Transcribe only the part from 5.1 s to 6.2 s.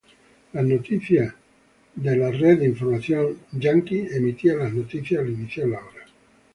al iniciar la hora.